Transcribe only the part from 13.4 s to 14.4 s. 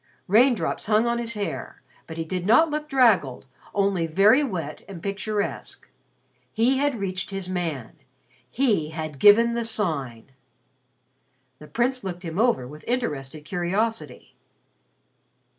curiosity.